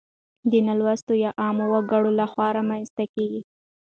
د 0.51 0.53
نالوستو 0.67 1.13
يا 1.23 1.31
عامو 1.41 1.65
وګړو 1.71 2.11
لخوا 2.21 2.47
رامنځته 2.57 3.03
کيږي. 3.13 3.41